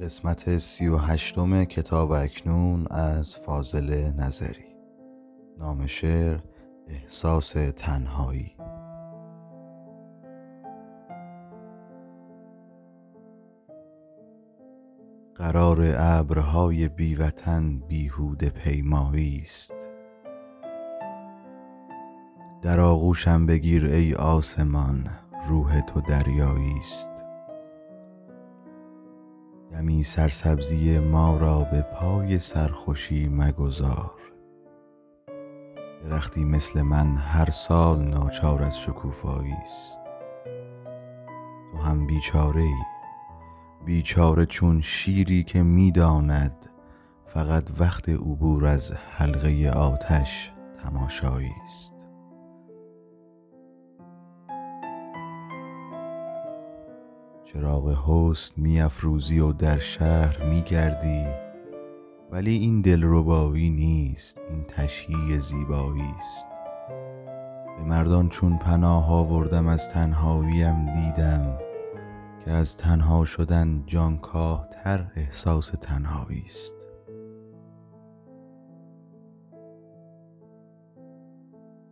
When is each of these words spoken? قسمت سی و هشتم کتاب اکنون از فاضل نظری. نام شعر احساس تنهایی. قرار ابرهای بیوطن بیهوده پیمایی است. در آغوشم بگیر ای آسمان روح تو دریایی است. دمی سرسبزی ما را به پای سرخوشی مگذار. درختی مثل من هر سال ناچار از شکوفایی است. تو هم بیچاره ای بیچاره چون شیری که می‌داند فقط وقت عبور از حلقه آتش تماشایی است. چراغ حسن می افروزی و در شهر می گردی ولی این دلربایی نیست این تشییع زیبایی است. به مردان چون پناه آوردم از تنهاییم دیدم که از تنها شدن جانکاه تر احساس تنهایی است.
قسمت 0.00 0.58
سی 0.58 0.88
و 0.88 0.96
هشتم 0.96 1.64
کتاب 1.64 2.10
اکنون 2.10 2.86
از 2.90 3.36
فاضل 3.36 4.10
نظری. 4.16 4.76
نام 5.58 5.86
شعر 5.86 6.38
احساس 6.88 7.52
تنهایی. 7.76 8.56
قرار 15.34 15.94
ابرهای 15.96 16.88
بیوطن 16.88 17.78
بیهوده 17.78 18.50
پیمایی 18.50 19.42
است. 19.46 19.74
در 22.62 22.80
آغوشم 22.80 23.46
بگیر 23.46 23.86
ای 23.86 24.14
آسمان 24.14 25.10
روح 25.48 25.80
تو 25.80 26.00
دریایی 26.00 26.74
است. 26.80 27.11
دمی 29.72 30.04
سرسبزی 30.04 30.98
ما 30.98 31.36
را 31.36 31.64
به 31.64 31.82
پای 31.82 32.38
سرخوشی 32.38 33.28
مگذار. 33.28 34.10
درختی 36.04 36.44
مثل 36.44 36.82
من 36.82 37.16
هر 37.16 37.50
سال 37.50 38.02
ناچار 38.02 38.62
از 38.62 38.78
شکوفایی 38.78 39.52
است. 39.52 39.98
تو 41.72 41.78
هم 41.78 42.06
بیچاره 42.06 42.62
ای 42.62 42.74
بیچاره 43.84 44.46
چون 44.46 44.80
شیری 44.80 45.44
که 45.44 45.62
می‌داند 45.62 46.68
فقط 47.26 47.80
وقت 47.80 48.08
عبور 48.08 48.66
از 48.66 48.92
حلقه 48.92 49.70
آتش 49.70 50.50
تماشایی 50.82 51.54
است. 51.64 51.91
چراغ 57.52 57.98
حسن 58.06 58.52
می 58.56 58.80
افروزی 58.80 59.38
و 59.38 59.52
در 59.52 59.78
شهر 59.78 60.44
می 60.44 60.62
گردی 60.62 61.26
ولی 62.30 62.56
این 62.56 62.80
دلربایی 62.80 63.70
نیست 63.70 64.40
این 64.50 64.64
تشییع 64.64 65.38
زیبایی 65.38 66.14
است. 66.20 66.46
به 67.78 67.84
مردان 67.84 68.28
چون 68.28 68.58
پناه 68.58 69.12
آوردم 69.12 69.66
از 69.66 69.88
تنهاییم 69.88 70.86
دیدم 70.92 71.58
که 72.44 72.50
از 72.50 72.76
تنها 72.76 73.24
شدن 73.24 73.84
جانکاه 73.86 74.68
تر 74.70 75.06
احساس 75.16 75.72
تنهایی 75.80 76.44
است. 76.46 76.81